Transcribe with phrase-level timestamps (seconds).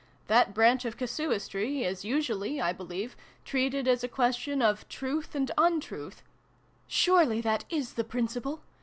[0.33, 3.15] "That branch of casuistry is usually, I believe,
[3.45, 6.23] treated as a question of truth and untruth
[6.87, 8.61] "Surely that is the principle?"